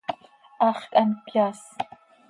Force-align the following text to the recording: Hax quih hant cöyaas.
Hax 0.59 0.79
quih 0.91 0.91
hant 0.97 1.23
cöyaas. 1.27 1.61